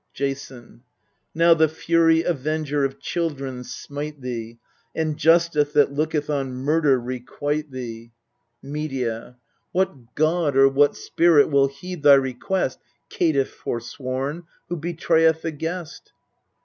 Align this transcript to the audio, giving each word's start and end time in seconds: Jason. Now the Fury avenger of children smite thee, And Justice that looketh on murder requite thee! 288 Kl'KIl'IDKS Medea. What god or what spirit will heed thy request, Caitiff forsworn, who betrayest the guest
Jason. 0.15 0.81
Now 1.35 1.53
the 1.53 1.67
Fury 1.69 2.23
avenger 2.23 2.83
of 2.83 2.99
children 2.99 3.63
smite 3.63 4.19
thee, 4.19 4.57
And 4.95 5.15
Justice 5.15 5.73
that 5.73 5.91
looketh 5.91 6.27
on 6.27 6.53
murder 6.53 6.99
requite 6.99 7.69
thee! 7.69 8.11
288 8.61 8.63
Kl'KIl'IDKS 8.63 8.69
Medea. 8.73 9.37
What 9.73 10.15
god 10.15 10.57
or 10.57 10.69
what 10.69 10.95
spirit 10.95 11.51
will 11.51 11.67
heed 11.67 12.01
thy 12.01 12.15
request, 12.15 12.79
Caitiff 13.11 13.51
forsworn, 13.51 14.45
who 14.69 14.75
betrayest 14.77 15.43
the 15.43 15.51
guest 15.51 16.11